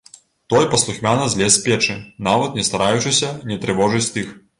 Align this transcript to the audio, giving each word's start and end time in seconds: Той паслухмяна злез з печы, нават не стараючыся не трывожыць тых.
Той 0.51 0.63
паслухмяна 0.69 1.27
злез 1.33 1.57
з 1.57 1.61
печы, 1.65 1.97
нават 2.29 2.57
не 2.61 2.65
стараючыся 2.71 3.29
не 3.51 3.59
трывожыць 3.67 4.07
тых. 4.17 4.33